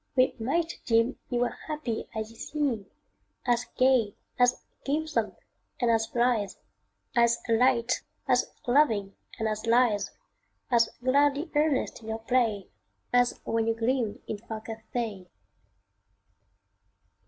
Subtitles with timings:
[0.15, 2.87] we might deem Ye were happy as ye seem
[3.45, 5.35] As gay, as gamesome,
[5.79, 6.53] and as blithe,
[7.15, 10.05] As light, as loving, and as lithe,
[10.71, 12.67] As gladly earnest in your play,
[13.13, 15.27] As when ye gleamed in far Cathay.